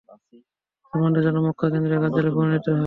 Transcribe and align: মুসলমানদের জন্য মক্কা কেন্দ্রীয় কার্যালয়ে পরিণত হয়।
মুসলমানদের 0.83 1.23
জন্য 1.25 1.37
মক্কা 1.47 1.67
কেন্দ্রীয় 1.69 1.99
কার্যালয়ে 2.03 2.35
পরিণত 2.37 2.65
হয়। 2.67 2.79